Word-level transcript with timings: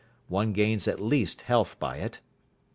One 0.29 0.51
gains 0.51 0.87
at 0.87 0.99
least 0.99 1.41
health 1.43 1.77
by 1.79 1.97
it. 1.97 2.21